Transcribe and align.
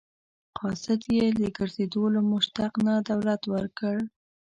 قاصد 0.59 0.99
له 1.07 1.13
یې 1.19 1.27
د 1.39 1.41
ګرځېدو 1.57 2.03
له 2.15 2.21
مشقت 2.31 2.73
نه 2.85 2.93
دولت 3.09 3.41
ورکړ. 3.53 3.95